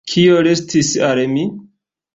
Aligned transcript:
Kio 0.11 0.39
restis 0.47 0.91
al 1.11 1.23
mi? 1.37 1.47